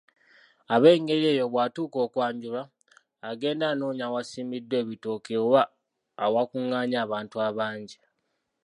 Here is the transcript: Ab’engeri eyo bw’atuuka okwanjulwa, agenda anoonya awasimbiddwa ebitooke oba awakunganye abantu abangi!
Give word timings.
Ab’engeri 0.73 1.25
eyo 1.33 1.45
bw’atuuka 1.51 1.97
okwanjulwa, 2.05 2.61
agenda 3.29 3.65
anoonya 3.71 4.03
awasimbiddwa 4.07 4.75
ebitooke 4.83 5.33
oba 5.45 5.61
awakunganye 6.25 6.97
abantu 7.05 7.35
abangi! 7.47 7.97